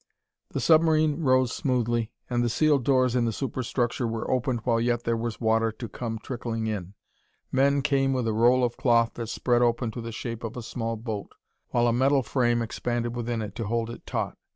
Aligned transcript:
The 0.49 0.59
submarine 0.59 1.21
rose 1.21 1.53
smoothly, 1.53 2.11
and 2.27 2.43
the 2.43 2.49
sealed 2.49 2.83
doors 2.83 3.15
in 3.15 3.25
the 3.25 3.31
superstructure 3.31 4.07
were 4.07 4.27
opened 4.31 4.61
while 4.63 4.81
yet 4.81 5.03
there 5.03 5.15
was 5.15 5.39
water 5.39 5.71
to 5.73 5.87
come 5.87 6.17
trickling 6.17 6.65
in. 6.65 6.95
Men 7.51 7.83
came 7.83 8.11
with 8.11 8.27
a 8.27 8.33
roll 8.33 8.63
of 8.63 8.77
cloth 8.77 9.13
that 9.13 9.27
spread 9.27 9.61
open 9.61 9.91
to 9.91 10.01
the 10.01 10.11
shape 10.11 10.43
of 10.43 10.57
a 10.57 10.63
small 10.63 10.95
boat, 10.95 11.31
while 11.69 11.85
a 11.85 11.93
metal 11.93 12.23
frame 12.23 12.63
expanded 12.63 13.15
within 13.15 13.43
it 13.43 13.53
to 13.57 13.65
hold 13.65 13.91
it 13.91 14.07
taut. 14.07 14.39